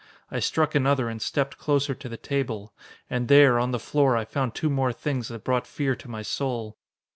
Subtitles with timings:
[0.31, 2.73] I struck another and stepped closer to the table.
[3.07, 6.23] And there, on the floor, I found two more things that brought fear to my
[6.23, 6.75] soul.